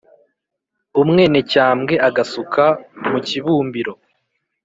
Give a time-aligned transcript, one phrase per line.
[1.01, 2.63] umwénecyambwe agasuka
[3.09, 3.93] mu kibúmbiro